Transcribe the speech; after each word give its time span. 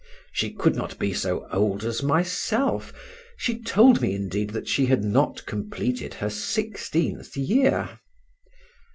She 0.31 0.51
could 0.51 0.75
not 0.75 0.97
be 0.97 1.13
so 1.13 1.47
old 1.51 1.83
as 1.83 2.01
myself; 2.01 2.91
she 3.37 3.61
told 3.61 4.01
me, 4.01 4.15
indeed, 4.15 4.49
that 4.49 4.67
she 4.67 4.87
had 4.87 5.03
not 5.03 5.45
completed 5.45 6.15
her 6.15 6.29
sixteenth 6.31 7.37
year. 7.37 7.99